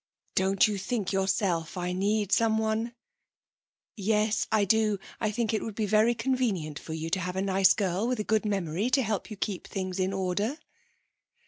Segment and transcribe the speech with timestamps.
[0.33, 2.95] 'Don't you think yourself I need someone?'
[3.95, 4.97] 'Yes, I do.
[5.19, 8.19] I think it would be very convenient for you to have a nice girl with
[8.19, 9.03] a good memory to
[9.39, 10.57] keep your things in order.'